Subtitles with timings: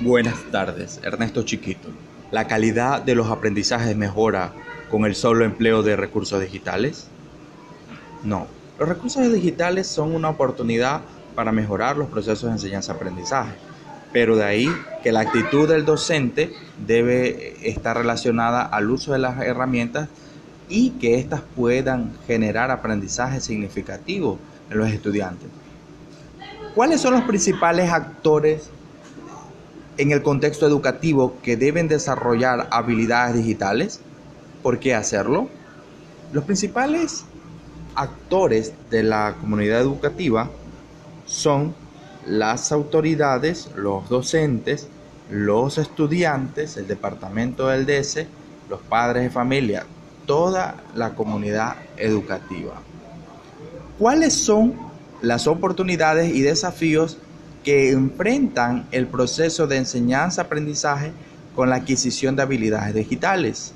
[0.00, 1.88] Buenas tardes, Ernesto Chiquito.
[2.30, 4.52] ¿La calidad de los aprendizajes mejora
[4.90, 7.06] con el solo empleo de recursos digitales?
[8.22, 8.46] No,
[8.78, 11.00] los recursos digitales son una oportunidad
[11.34, 13.54] para mejorar los procesos de enseñanza-aprendizaje,
[14.12, 14.68] pero de ahí
[15.02, 16.52] que la actitud del docente
[16.86, 20.10] debe estar relacionada al uso de las herramientas
[20.68, 24.38] y que éstas puedan generar aprendizaje significativo
[24.70, 25.48] en los estudiantes.
[26.74, 28.68] ¿Cuáles son los principales actores
[29.98, 34.00] en el contexto educativo que deben desarrollar habilidades digitales?
[34.62, 35.48] ¿Por qué hacerlo?
[36.32, 37.24] Los principales
[37.94, 40.50] actores de la comunidad educativa
[41.24, 41.74] son
[42.26, 44.88] las autoridades, los docentes,
[45.30, 48.26] los estudiantes, el departamento del DS,
[48.68, 49.86] los padres de familia,
[50.26, 52.74] toda la comunidad educativa.
[53.98, 54.74] ¿Cuáles son
[55.22, 57.18] las oportunidades y desafíos
[57.66, 61.10] que enfrentan el proceso de enseñanza-aprendizaje
[61.56, 63.72] con la adquisición de habilidades digitales?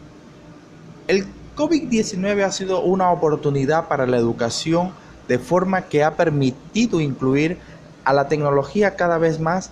[1.08, 4.92] El COVID-19 ha sido una oportunidad para la educación
[5.26, 7.58] de forma que ha permitido incluir
[8.04, 9.70] a la tecnología cada vez más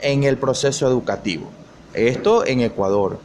[0.00, 1.48] en el proceso educativo.
[1.94, 3.20] Esto en Ecuador,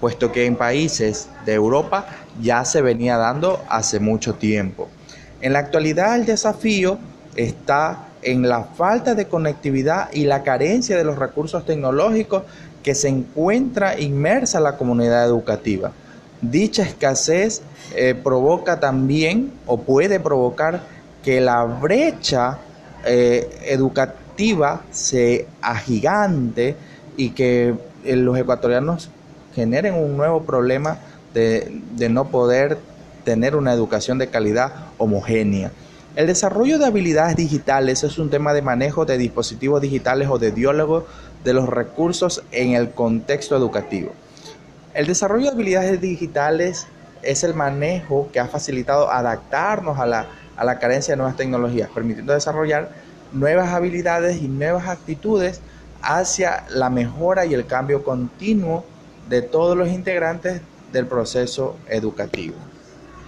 [0.00, 2.06] puesto que en países de Europa
[2.40, 4.88] ya se venía dando hace mucho tiempo.
[5.40, 6.96] En la actualidad el desafío
[7.34, 12.42] está en la falta de conectividad y la carencia de los recursos tecnológicos
[12.82, 15.92] que se encuentra inmersa la comunidad educativa.
[16.40, 17.62] Dicha escasez
[17.94, 20.80] eh, provoca también o puede provocar
[21.22, 22.58] que la brecha
[23.04, 26.76] eh, educativa se agigante
[27.16, 27.74] y que
[28.04, 29.10] eh, los ecuatorianos
[29.54, 30.98] generen un nuevo problema
[31.34, 32.78] de, de no poder
[33.24, 35.70] tener una educación de calidad homogénea.
[36.16, 40.50] El desarrollo de habilidades digitales es un tema de manejo de dispositivos digitales o de
[40.50, 41.06] diálogo
[41.44, 44.10] de los recursos en el contexto educativo.
[44.92, 46.88] El desarrollo de habilidades digitales
[47.22, 50.26] es el manejo que ha facilitado adaptarnos a la,
[50.56, 52.90] a la carencia de nuevas tecnologías, permitiendo desarrollar
[53.30, 55.60] nuevas habilidades y nuevas actitudes
[56.02, 58.84] hacia la mejora y el cambio continuo
[59.28, 60.60] de todos los integrantes
[60.92, 62.56] del proceso educativo.